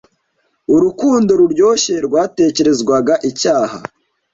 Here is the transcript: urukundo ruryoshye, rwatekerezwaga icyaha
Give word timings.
urukundo 0.75 1.31
ruryoshye, 1.39 1.93
rwatekerezwaga 2.05 3.13
icyaha 3.29 3.77